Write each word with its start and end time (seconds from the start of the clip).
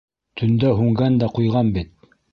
—Төндә 0.41 0.71
һүнгән 0.79 1.19
дә 1.25 1.31
ҡуйған 1.37 1.71
бит. 1.77 1.93